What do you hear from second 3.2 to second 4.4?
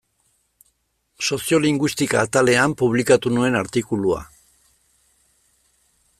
nuen artikulua.